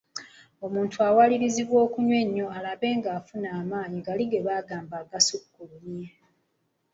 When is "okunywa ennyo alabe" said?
1.85-2.89